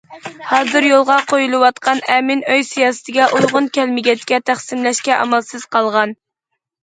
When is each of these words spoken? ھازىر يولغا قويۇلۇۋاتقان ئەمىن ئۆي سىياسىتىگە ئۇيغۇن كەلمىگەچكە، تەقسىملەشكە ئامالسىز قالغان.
ھازىر 0.51 0.85
يولغا 0.85 1.17
قويۇلۇۋاتقان 1.31 2.01
ئەمىن 2.13 2.41
ئۆي 2.53 2.65
سىياسىتىگە 2.71 3.27
ئۇيغۇن 3.39 3.69
كەلمىگەچكە، 3.77 4.41
تەقسىملەشكە 4.51 5.15
ئامالسىز 5.19 5.69
قالغان. 5.77 6.17